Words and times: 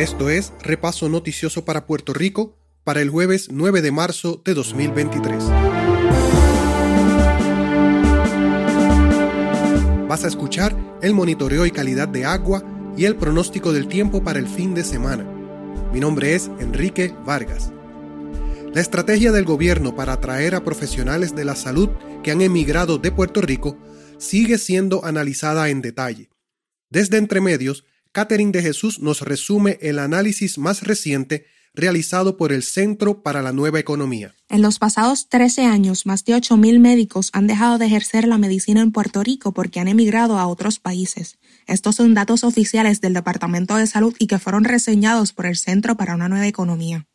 Esto 0.00 0.30
es 0.30 0.54
Repaso 0.62 1.10
Noticioso 1.10 1.66
para 1.66 1.84
Puerto 1.84 2.14
Rico 2.14 2.56
para 2.84 3.02
el 3.02 3.10
jueves 3.10 3.48
9 3.52 3.82
de 3.82 3.92
marzo 3.92 4.40
de 4.46 4.54
2023. 4.54 5.44
Vas 10.08 10.24
a 10.24 10.26
escuchar 10.26 10.74
el 11.02 11.12
monitoreo 11.12 11.66
y 11.66 11.70
calidad 11.70 12.08
de 12.08 12.24
agua 12.24 12.64
y 12.96 13.04
el 13.04 13.16
pronóstico 13.16 13.74
del 13.74 13.88
tiempo 13.88 14.24
para 14.24 14.38
el 14.38 14.46
fin 14.46 14.72
de 14.72 14.84
semana. 14.84 15.24
Mi 15.92 16.00
nombre 16.00 16.34
es 16.34 16.50
Enrique 16.60 17.14
Vargas. 17.26 17.70
La 18.72 18.80
estrategia 18.80 19.32
del 19.32 19.44
gobierno 19.44 19.94
para 19.94 20.14
atraer 20.14 20.54
a 20.54 20.64
profesionales 20.64 21.36
de 21.36 21.44
la 21.44 21.56
salud 21.56 21.90
que 22.22 22.30
han 22.30 22.40
emigrado 22.40 22.96
de 22.96 23.12
Puerto 23.12 23.42
Rico 23.42 23.76
sigue 24.16 24.56
siendo 24.56 25.04
analizada 25.04 25.68
en 25.68 25.82
detalle. 25.82 26.30
Desde 26.88 27.18
Entremedios, 27.18 27.84
Catherine 28.12 28.50
de 28.50 28.62
Jesús 28.62 28.98
nos 28.98 29.20
resume 29.20 29.78
el 29.80 30.00
análisis 30.00 30.58
más 30.58 30.82
reciente 30.82 31.46
realizado 31.74 32.36
por 32.36 32.52
el 32.52 32.64
Centro 32.64 33.22
para 33.22 33.42
la 33.42 33.52
Nueva 33.52 33.78
Economía. 33.78 34.34
En 34.48 34.62
los 34.62 34.80
pasados 34.80 35.28
13 35.28 35.66
años, 35.66 36.06
más 36.06 36.24
de 36.24 36.34
8.000 36.34 36.80
médicos 36.80 37.30
han 37.32 37.46
dejado 37.46 37.78
de 37.78 37.86
ejercer 37.86 38.26
la 38.26 38.38
medicina 38.38 38.80
en 38.80 38.90
Puerto 38.90 39.22
Rico 39.22 39.52
porque 39.52 39.78
han 39.78 39.86
emigrado 39.86 40.38
a 40.38 40.48
otros 40.48 40.80
países. 40.80 41.38
Estos 41.68 41.96
son 41.96 42.14
datos 42.14 42.42
oficiales 42.42 43.00
del 43.00 43.14
Departamento 43.14 43.76
de 43.76 43.86
Salud 43.86 44.14
y 44.18 44.26
que 44.26 44.40
fueron 44.40 44.64
reseñados 44.64 45.32
por 45.32 45.46
el 45.46 45.56
Centro 45.56 45.96
para 45.96 46.16
una 46.16 46.28
Nueva 46.28 46.48
Economía. 46.48 47.06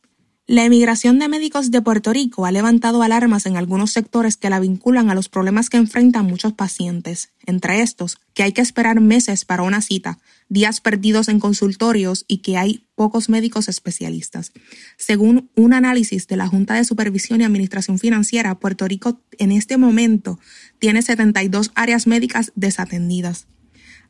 La 0.48 0.64
emigración 0.64 1.18
de 1.18 1.28
médicos 1.28 1.72
de 1.72 1.82
Puerto 1.82 2.14
Rico 2.14 2.46
ha 2.46 2.52
levantado 2.52 3.02
alarmas 3.02 3.48
en 3.48 3.58
algunos 3.58 3.90
sectores 3.90 4.38
que 4.38 4.52
la 4.52 4.60
vinculan 4.60 5.10
a 5.10 5.16
los 5.16 5.28
problemas 5.28 5.72
que 5.72 5.78
enfrentan 5.78 6.28
muchos 6.28 6.54
pacientes, 6.54 7.32
entre 7.48 7.82
estos, 7.82 8.20
que 8.36 8.44
hay 8.44 8.52
que 8.52 8.62
esperar 8.62 9.02
meses 9.02 9.44
para 9.44 9.64
una 9.64 9.82
cita, 9.82 10.20
días 10.48 10.82
perdidos 10.82 11.30
en 11.30 11.40
consultorios 11.40 12.26
y 12.28 12.44
que 12.44 12.58
hay 12.58 12.86
pocos 12.94 13.28
médicos 13.28 13.68
especialistas. 13.68 14.52
Según 14.98 15.50
un 15.56 15.74
análisis 15.74 16.28
de 16.28 16.38
la 16.38 16.48
Junta 16.48 16.76
de 16.76 16.86
Supervisión 16.86 17.42
y 17.42 17.44
Administración 17.44 17.98
Financiera, 17.98 18.54
Puerto 18.60 18.88
Rico 18.88 19.20
en 19.40 19.52
este 19.52 19.78
momento 19.78 20.38
tiene 20.78 21.02
72 21.02 21.72
áreas 21.74 22.06
médicas 22.06 22.52
desatendidas. 22.54 23.48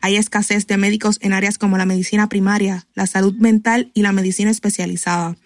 Hay 0.01 0.17
escasez 0.17 0.67
de 0.67 0.75
médicos 0.75 1.17
en 1.21 1.31
áreas 1.31 1.57
como 1.57 1.77
la 1.77 1.85
medicina 1.85 2.27
primaria, 2.27 2.85
la 2.93 3.07
salud 3.07 3.35
mental 3.35 3.91
y 3.93 4.01
la 4.01 4.11
medicina 4.11 4.51
especializada 4.51 5.37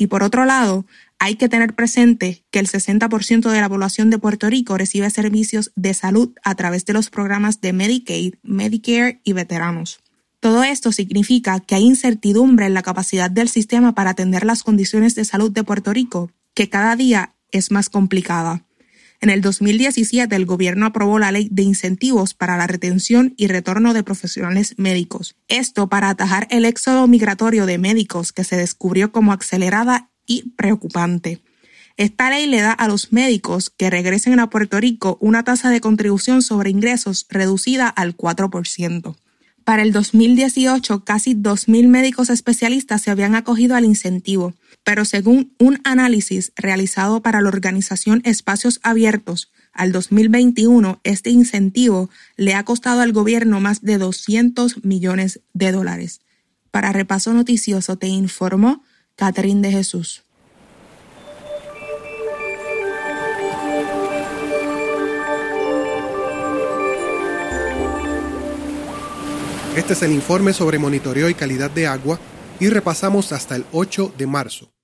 y 0.00 0.06
por 0.06 0.22
otro 0.22 0.46
lado, 0.46 0.86
hay 1.18 1.34
que 1.34 1.50
tener 1.50 1.74
presente 1.74 2.42
que 2.50 2.58
el 2.58 2.68
60% 2.68 3.50
de 3.50 3.60
la 3.60 3.68
población 3.68 4.08
de 4.08 4.18
Puerto 4.18 4.48
Rico 4.48 4.78
recibe 4.78 5.10
servicios 5.10 5.72
de 5.76 5.92
salud 5.92 6.32
a 6.42 6.54
través 6.54 6.86
de 6.86 6.94
los 6.94 7.10
programas 7.10 7.60
de 7.60 7.74
Medicaid, 7.74 8.36
Medicare 8.42 9.20
y 9.24 9.34
veteranos. 9.34 10.00
Todo 10.40 10.64
esto 10.64 10.90
significa 10.90 11.60
que 11.60 11.74
hay 11.74 11.82
incertidumbre 11.82 12.64
en 12.64 12.72
la 12.72 12.82
capacidad 12.82 13.30
del 13.30 13.50
sistema 13.50 13.94
para 13.94 14.12
atender 14.12 14.46
las 14.46 14.62
condiciones 14.62 15.14
de 15.14 15.26
salud 15.26 15.50
de 15.50 15.64
Puerto 15.64 15.92
Rico, 15.92 16.30
que 16.54 16.70
cada 16.70 16.96
día 16.96 17.34
es 17.50 17.70
más 17.70 17.90
complicada. 17.90 18.64
En 19.22 19.28
el 19.28 19.42
2017 19.42 20.34
el 20.34 20.46
gobierno 20.46 20.86
aprobó 20.86 21.18
la 21.18 21.30
ley 21.30 21.48
de 21.50 21.62
incentivos 21.62 22.32
para 22.32 22.56
la 22.56 22.66
retención 22.66 23.34
y 23.36 23.48
retorno 23.48 23.92
de 23.92 24.02
profesionales 24.02 24.74
médicos. 24.78 25.36
Esto 25.48 25.88
para 25.90 26.08
atajar 26.08 26.46
el 26.50 26.64
éxodo 26.64 27.06
migratorio 27.06 27.66
de 27.66 27.76
médicos 27.76 28.32
que 28.32 28.44
se 28.44 28.56
descubrió 28.56 29.12
como 29.12 29.34
acelerada 29.34 30.10
y 30.26 30.50
preocupante. 30.56 31.42
Esta 31.98 32.30
ley 32.30 32.46
le 32.46 32.62
da 32.62 32.72
a 32.72 32.88
los 32.88 33.12
médicos 33.12 33.68
que 33.68 33.90
regresen 33.90 34.40
a 34.40 34.48
Puerto 34.48 34.80
Rico 34.80 35.18
una 35.20 35.44
tasa 35.44 35.68
de 35.68 35.82
contribución 35.82 36.40
sobre 36.40 36.70
ingresos 36.70 37.26
reducida 37.28 37.88
al 37.88 38.16
4%. 38.16 39.16
Para 39.70 39.84
el 39.84 39.92
2018, 39.92 41.04
casi 41.04 41.36
2.000 41.36 41.86
médicos 41.86 42.28
especialistas 42.28 43.02
se 43.02 43.12
habían 43.12 43.36
acogido 43.36 43.76
al 43.76 43.84
incentivo, 43.84 44.52
pero 44.82 45.04
según 45.04 45.54
un 45.60 45.78
análisis 45.84 46.52
realizado 46.56 47.22
para 47.22 47.40
la 47.40 47.50
organización 47.50 48.20
Espacios 48.24 48.80
Abiertos, 48.82 49.52
al 49.72 49.92
2021 49.92 50.98
este 51.04 51.30
incentivo 51.30 52.10
le 52.36 52.54
ha 52.54 52.64
costado 52.64 53.00
al 53.00 53.12
gobierno 53.12 53.60
más 53.60 53.80
de 53.80 53.98
200 53.98 54.84
millones 54.84 55.38
de 55.52 55.70
dólares. 55.70 56.20
Para 56.72 56.92
Repaso 56.92 57.32
Noticioso 57.32 57.96
te 57.96 58.08
informó 58.08 58.82
Catherine 59.14 59.62
de 59.62 59.70
Jesús. 59.70 60.24
Este 69.76 69.92
es 69.92 70.02
el 70.02 70.10
informe 70.10 70.52
sobre 70.52 70.80
monitoreo 70.80 71.30
y 71.30 71.34
calidad 71.34 71.70
de 71.70 71.86
agua 71.86 72.18
y 72.58 72.68
repasamos 72.68 73.30
hasta 73.30 73.54
el 73.54 73.64
8 73.70 74.14
de 74.18 74.26
marzo. 74.26 74.74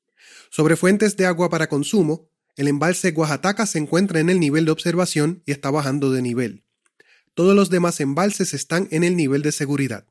Sobre 0.48 0.76
fuentes 0.76 1.16
de 1.16 1.26
agua 1.26 1.50
para 1.50 1.68
consumo, 1.68 2.30
el 2.54 2.68
embalse 2.68 3.10
Guajataca 3.10 3.66
se 3.66 3.78
encuentra 3.78 4.20
en 4.20 4.30
el 4.30 4.38
nivel 4.38 4.64
de 4.64 4.70
observación 4.70 5.42
y 5.44 5.50
está 5.50 5.72
bajando 5.72 6.12
de 6.12 6.22
nivel. 6.22 6.64
Todos 7.34 7.56
los 7.56 7.68
demás 7.68 7.98
embalses 8.00 8.54
están 8.54 8.86
en 8.92 9.02
el 9.02 9.16
nivel 9.16 9.42
de 9.42 9.50
seguridad. 9.50 10.06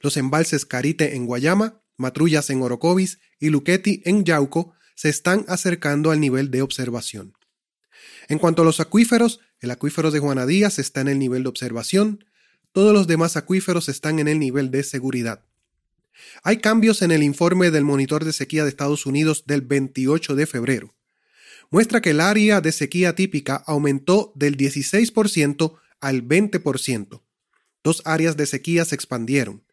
Los 0.00 0.16
embalses 0.16 0.66
Carite 0.66 1.16
en 1.16 1.26
Guayama, 1.26 1.82
Matrullas 1.96 2.48
en 2.50 2.62
Orocovis 2.62 3.18
y 3.40 3.50
Luqueti 3.50 4.02
en 4.04 4.24
Yauco 4.24 4.72
se 4.94 5.08
están 5.08 5.44
acercando 5.48 6.12
al 6.12 6.20
nivel 6.20 6.52
de 6.52 6.62
observación. 6.62 7.34
En 8.28 8.38
cuanto 8.38 8.62
a 8.62 8.64
los 8.64 8.78
acuíferos, 8.78 9.40
el 9.58 9.72
acuífero 9.72 10.12
de 10.12 10.20
Juana 10.20 10.46
Díaz 10.46 10.78
está 10.78 11.00
en 11.00 11.08
el 11.08 11.18
nivel 11.18 11.42
de 11.42 11.48
observación, 11.48 12.24
todos 12.76 12.92
los 12.92 13.06
demás 13.06 13.38
acuíferos 13.38 13.88
están 13.88 14.18
en 14.18 14.28
el 14.28 14.38
nivel 14.38 14.70
de 14.70 14.82
seguridad. 14.82 15.42
Hay 16.42 16.58
cambios 16.58 17.00
en 17.00 17.10
el 17.10 17.22
informe 17.22 17.70
del 17.70 17.84
monitor 17.84 18.22
de 18.22 18.34
sequía 18.34 18.64
de 18.64 18.68
Estados 18.68 19.06
Unidos 19.06 19.44
del 19.46 19.62
28 19.62 20.34
de 20.34 20.46
febrero. 20.46 20.94
Muestra 21.70 22.02
que 22.02 22.10
el 22.10 22.20
área 22.20 22.60
de 22.60 22.72
sequía 22.72 23.14
típica 23.14 23.56
aumentó 23.66 24.30
del 24.34 24.58
16% 24.58 25.78
al 26.02 26.28
20%. 26.28 27.22
Dos 27.82 28.02
áreas 28.04 28.36
de 28.36 28.44
sequía 28.44 28.84
se 28.84 28.94
expandieron. 28.94 29.64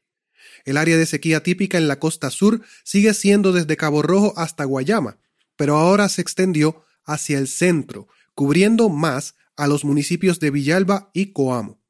El 0.63 0.77
área 0.77 0.95
de 0.95 1.05
sequía 1.05 1.43
típica 1.43 1.77
en 1.77 1.89
la 1.89 1.99
costa 1.99 2.29
sur 2.29 2.61
sigue 2.85 3.13
siendo 3.13 3.51
desde 3.51 3.75
Cabo 3.75 4.01
Rojo 4.01 4.33
hasta 4.37 4.63
Guayama, 4.63 5.17
pero 5.57 5.75
ahora 5.75 6.07
se 6.07 6.21
extendió 6.21 6.85
hacia 7.03 7.37
el 7.37 7.49
centro, 7.49 8.07
cubriendo 8.33 8.87
más 8.87 9.35
a 9.57 9.67
los 9.67 9.83
municipios 9.83 10.39
de 10.39 10.51
Villalba 10.51 11.11
y 11.13 11.33
Coamo. 11.33 11.82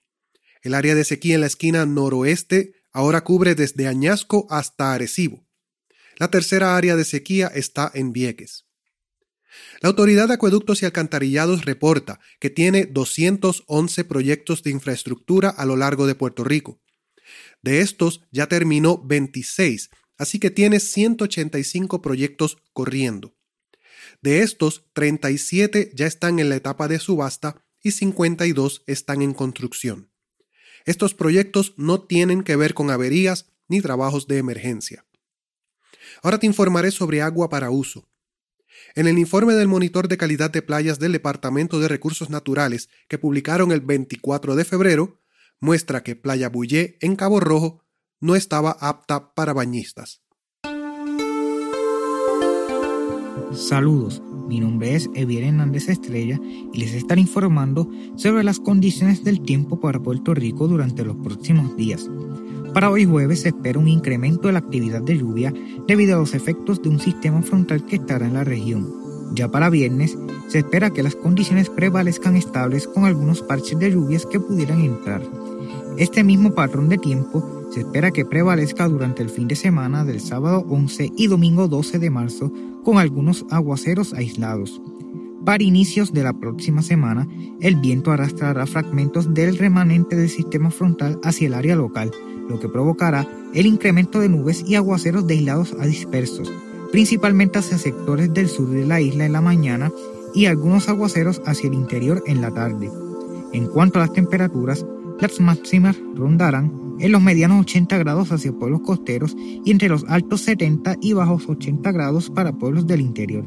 El 0.64 0.74
área 0.74 0.96
de 0.96 1.04
sequía 1.04 1.36
en 1.36 1.42
la 1.42 1.48
esquina 1.48 1.86
noroeste 1.86 2.74
ahora 2.94 3.26
cubre 3.26 3.54
desde 3.54 3.88
Añasco 3.88 4.48
hasta 4.50 4.94
Arecibo. 4.94 5.46
La 6.18 6.30
tercera 6.30 6.78
área 6.78 6.96
de 6.96 7.04
sequía 7.04 7.48
está 7.48 7.92
en 7.94 8.14
Vieques. 8.14 8.66
La 9.82 9.90
Autoridad 9.90 10.30
de 10.30 10.36
Acueductos 10.36 10.82
y 10.82 10.86
Alcantarillados 10.86 11.66
reporta 11.66 12.22
que 12.40 12.50
tiene 12.50 12.86
211 12.86 14.06
proyectos 14.06 14.64
de 14.64 14.72
infraestructura 14.72 15.50
a 15.50 15.66
lo 15.66 15.76
largo 15.76 16.08
de 16.08 16.16
Puerto 16.16 16.46
Rico. 16.46 16.82
De 17.62 17.82
estos 17.82 18.22
ya 18.32 18.48
terminó 18.48 19.04
26, 19.04 19.90
así 20.18 20.40
que 20.40 20.50
tiene 20.50 20.80
185 20.80 22.02
proyectos 22.02 22.58
corriendo. 22.72 23.36
De 24.22 24.40
estos, 24.40 24.86
37 24.94 25.92
ya 25.94 26.08
están 26.08 26.40
en 26.40 26.48
la 26.48 26.56
etapa 26.56 26.88
de 26.88 27.00
subasta 27.00 27.62
y 27.82 27.92
52 27.92 28.84
están 28.88 29.22
en 29.22 29.34
construcción. 29.34 30.13
Estos 30.86 31.14
proyectos 31.14 31.74
no 31.78 32.02
tienen 32.02 32.44
que 32.44 32.56
ver 32.56 32.74
con 32.74 32.92
averías 32.92 33.52
ni 33.68 33.82
trabajos 33.82 34.28
de 34.28 34.38
emergencia. 34.38 35.06
Ahora 36.22 36.40
te 36.40 36.46
informaré 36.46 36.92
sobre 36.92 37.22
agua 37.22 37.50
para 37.50 37.70
uso. 37.70 38.10
En 38.96 39.08
el 39.08 39.18
informe 39.18 39.54
del 39.54 39.68
monitor 39.68 40.08
de 40.08 40.18
calidad 40.18 40.52
de 40.52 40.62
playas 40.62 41.00
del 41.00 41.14
Departamento 41.14 41.80
de 41.80 41.88
Recursos 41.88 42.30
Naturales 42.30 42.90
que 43.08 43.18
publicaron 43.18 43.72
el 43.72 43.82
24 43.82 44.56
de 44.56 44.66
febrero, 44.66 45.22
muestra 45.60 46.04
que 46.04 46.16
Playa 46.16 46.50
Bullé 46.50 46.98
en 47.02 47.16
Cabo 47.16 47.40
Rojo 47.40 47.84
no 48.20 48.36
estaba 48.36 48.72
apta 48.80 49.34
para 49.34 49.54
bañistas. 49.54 50.22
Saludos, 53.54 54.22
mi 54.48 54.60
nombre 54.60 54.96
es 54.96 55.10
Evier 55.14 55.46
Hernández 55.46 55.90
Estrella 55.90 56.40
y 56.74 56.78
les 56.78 56.94
estaré 56.94 57.22
informando 57.22 57.90
sobre 58.16 58.44
las 58.44 58.60
condiciones 58.60 59.24
del 59.24 59.42
tiempo 59.42 59.80
para 59.80 60.00
Puerto 60.00 60.34
Rico 60.34 60.68
durante 60.68 61.04
los 61.04 61.16
próximos 61.18 61.76
días. 61.78 62.10
Para 62.74 62.90
hoy 62.90 63.06
jueves 63.06 63.42
se 63.42 63.50
espera 63.50 63.80
un 63.80 63.88
incremento 63.88 64.48
de 64.48 64.54
la 64.54 64.60
actividad 64.60 65.02
de 65.02 65.18
lluvia 65.18 65.54
debido 65.88 66.16
a 66.16 66.20
los 66.20 66.34
efectos 66.34 66.82
de 66.82 66.90
un 66.90 67.00
sistema 67.00 67.42
frontal 67.42 67.86
que 67.86 67.98
estará 67.98 68.26
en 68.26 68.34
la 68.34 68.44
región. 68.44 68.92
Ya 69.34 69.50
para 69.50 69.70
viernes 69.70 70.18
se 70.48 70.60
espera 70.60 70.90
que 70.90 71.04
las 71.04 71.16
condiciones 71.16 71.70
prevalezcan 71.70 72.36
estables 72.36 72.88
con 72.88 73.06
algunos 73.06 73.42
parches 73.42 73.80
de 73.80 73.92
lluvias 73.92 74.26
que 74.26 74.40
pudieran 74.40 74.82
entrar. 74.82 75.22
Este 75.98 76.24
mismo 76.24 76.54
patrón 76.54 76.90
de 76.90 76.98
tiempo 76.98 77.68
se 77.72 77.82
espera 77.82 78.12
que 78.12 78.26
prevalezca 78.26 78.88
durante 78.88 79.24
el 79.24 79.30
fin 79.30 79.48
de 79.48 79.56
semana 79.56 80.04
del 80.04 80.20
sábado 80.20 80.66
11 80.68 81.12
y 81.16 81.28
domingo 81.28 81.68
12 81.68 82.00
de 82.00 82.10
marzo 82.10 82.52
con 82.84 82.98
algunos 82.98 83.46
aguaceros 83.50 84.14
aislados. 84.14 84.82
Para 85.46 85.64
inicios 85.64 86.14
de 86.14 86.24
la 86.24 86.34
próxima 86.34 86.82
semana, 86.82 87.28
el 87.60 87.76
viento 87.76 88.12
arrastrará 88.12 88.66
fragmentos 88.66 89.34
del 89.34 89.58
remanente 89.58 90.16
del 90.16 90.30
sistema 90.30 90.72
frontal 90.72 91.20
hacia 91.24 91.48
el 91.48 91.54
área 91.54 91.76
local, 91.76 92.12
lo 92.50 92.60
que 92.60 92.70
provocará 92.70 93.28
el 93.54 93.66
incremento 93.66 94.20
de 94.20 94.30
nubes 94.30 94.64
y 94.66 94.76
aguaceros 94.76 95.28
de 95.28 95.36
aislados 95.36 95.76
a 95.80 95.86
dispersos, 95.86 96.52
principalmente 96.92 97.60
hacia 97.60 97.78
sectores 97.78 98.34
del 98.34 98.48
sur 98.48 98.70
de 98.70 98.86
la 98.86 99.02
isla 99.02 99.26
en 99.26 99.34
la 99.34 99.42
mañana 99.42 99.92
y 100.34 100.46
algunos 100.46 100.90
aguaceros 100.90 101.42
hacia 101.46 101.68
el 101.68 101.74
interior 101.74 102.24
en 102.26 102.42
la 102.42 102.52
tarde. 102.52 102.90
En 103.52 103.68
cuanto 103.68 104.00
a 104.00 104.04
las 104.04 104.14
temperaturas, 104.14 104.86
las 105.20 105.40
máximas 105.40 105.98
rondarán 106.16 106.83
en 107.00 107.12
los 107.12 107.22
medianos 107.22 107.62
80 107.62 107.98
grados 107.98 108.32
hacia 108.32 108.52
pueblos 108.54 108.82
costeros 108.82 109.36
y 109.38 109.72
entre 109.72 109.90
los 109.90 110.06
altos 110.08 110.42
70 110.42 110.98
y 111.02 111.14
bajos 111.14 111.48
80 111.48 111.92
grados 111.92 112.30
para 112.30 112.54
pueblos 112.54 112.88
del 112.88 113.02
interior. 113.02 113.46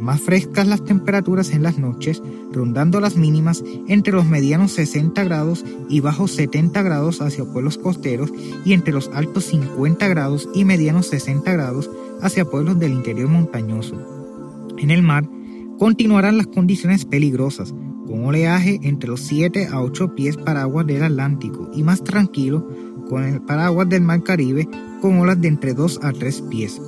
Más 0.00 0.20
frescas 0.22 0.66
las 0.66 0.82
temperaturas 0.82 1.52
en 1.52 1.62
las 1.62 1.78
noches, 1.78 2.22
rondando 2.50 3.00
las 3.00 3.16
mínimas 3.16 3.62
entre 3.86 4.14
los 4.14 4.24
medianos 4.24 4.72
60 4.72 5.22
grados 5.24 5.64
y 5.90 6.00
bajos 6.00 6.32
70 6.32 6.80
grados 6.82 7.20
hacia 7.20 7.44
pueblos 7.44 7.76
costeros 7.76 8.32
y 8.64 8.72
entre 8.72 8.94
los 8.94 9.10
altos 9.12 9.44
50 9.44 10.08
grados 10.08 10.48
y 10.54 10.64
medianos 10.64 11.06
60 11.08 11.52
grados 11.52 11.90
hacia 12.22 12.46
pueblos 12.46 12.78
del 12.78 12.92
interior 12.92 13.28
montañoso. 13.28 13.94
En 14.78 14.90
el 14.90 15.02
mar, 15.02 15.28
continuarán 15.78 16.38
las 16.38 16.46
condiciones 16.46 17.04
peligrosas, 17.04 17.74
con 18.20 18.28
oleaje 18.28 18.80
entre 18.82 19.08
los 19.08 19.20
7 19.20 19.68
a 19.72 19.80
8 19.80 20.14
pies 20.14 20.36
para 20.36 20.62
aguas 20.62 20.86
del 20.86 21.02
Atlántico 21.02 21.70
y 21.74 21.82
más 21.82 22.04
tranquilo 22.04 22.68
con 23.08 23.24
el 23.24 23.40
paraguas 23.40 23.88
del 23.88 24.02
Mar 24.02 24.22
Caribe 24.22 24.68
con 25.00 25.18
olas 25.18 25.40
de 25.40 25.48
entre 25.48 25.72
2 25.72 26.00
a 26.02 26.12
3 26.12 26.42
pies. 26.42 26.82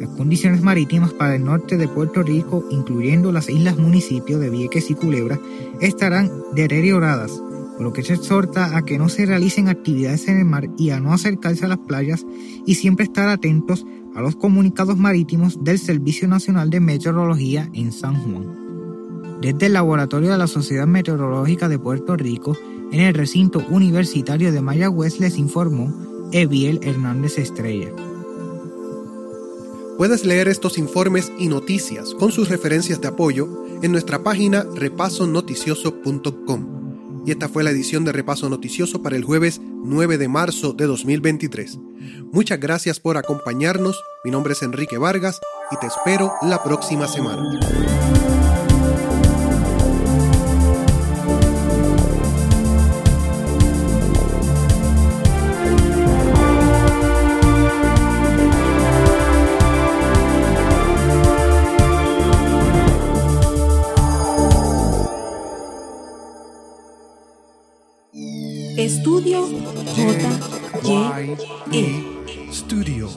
Las 0.00 0.08
condiciones 0.10 0.62
marítimas 0.62 1.12
para 1.12 1.34
el 1.34 1.44
norte 1.44 1.76
de 1.76 1.88
Puerto 1.88 2.22
Rico, 2.22 2.64
incluyendo 2.70 3.32
las 3.32 3.50
islas 3.50 3.76
municipios 3.76 4.40
de 4.40 4.48
Vieques 4.48 4.90
y 4.90 4.94
Culebra, 4.94 5.38
estarán 5.82 6.30
deterioradas, 6.54 7.32
por 7.32 7.82
lo 7.82 7.92
que 7.92 8.02
se 8.02 8.14
exhorta 8.14 8.74
a 8.76 8.82
que 8.82 8.96
no 8.96 9.10
se 9.10 9.26
realicen 9.26 9.68
actividades 9.68 10.26
en 10.28 10.38
el 10.38 10.46
mar 10.46 10.70
y 10.78 10.90
a 10.90 11.00
no 11.00 11.12
acercarse 11.12 11.66
a 11.66 11.68
las 11.68 11.78
playas 11.78 12.24
y 12.64 12.76
siempre 12.76 13.04
estar 13.04 13.28
atentos 13.28 13.84
a 14.14 14.22
los 14.22 14.36
comunicados 14.36 14.96
marítimos 14.96 15.62
del 15.62 15.78
Servicio 15.78 16.28
Nacional 16.28 16.70
de 16.70 16.80
Meteorología 16.80 17.68
en 17.74 17.92
San 17.92 18.14
Juan. 18.22 18.67
Desde 19.40 19.66
el 19.66 19.74
laboratorio 19.74 20.32
de 20.32 20.38
la 20.38 20.48
Sociedad 20.48 20.88
Meteorológica 20.88 21.68
de 21.68 21.78
Puerto 21.78 22.16
Rico, 22.16 22.58
en 22.90 23.00
el 23.00 23.14
recinto 23.14 23.64
universitario 23.68 24.50
de 24.50 24.60
Mayagüez 24.60 25.20
les 25.20 25.38
informó 25.38 25.94
Eviel 26.32 26.80
Hernández 26.82 27.38
Estrella. 27.38 27.90
Puedes 29.96 30.24
leer 30.24 30.48
estos 30.48 30.76
informes 30.76 31.30
y 31.38 31.46
noticias 31.46 32.14
con 32.14 32.32
sus 32.32 32.48
referencias 32.48 33.00
de 33.00 33.08
apoyo 33.08 33.64
en 33.80 33.92
nuestra 33.92 34.24
página 34.24 34.66
repasonoticioso.com. 34.74 37.22
Y 37.24 37.30
esta 37.30 37.48
fue 37.48 37.62
la 37.62 37.70
edición 37.70 38.04
de 38.04 38.12
Repaso 38.12 38.48
Noticioso 38.48 39.02
para 39.02 39.16
el 39.16 39.22
jueves 39.22 39.60
9 39.62 40.18
de 40.18 40.28
marzo 40.28 40.72
de 40.72 40.86
2023. 40.86 41.78
Muchas 42.32 42.58
gracias 42.58 42.98
por 42.98 43.16
acompañarnos. 43.16 44.02
Mi 44.24 44.32
nombre 44.32 44.54
es 44.54 44.62
Enrique 44.62 44.98
Vargas 44.98 45.40
y 45.70 45.78
te 45.78 45.86
espero 45.86 46.32
la 46.42 46.60
próxima 46.62 47.06
semana. 47.06 47.60
Estudio 68.78 69.44
J. 69.96 70.38
Y. 70.84 71.36
E. 71.72 72.52
Studio 72.52 73.08